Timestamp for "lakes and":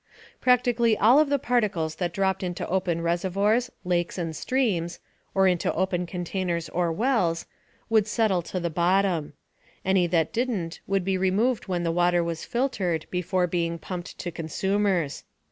3.85-4.35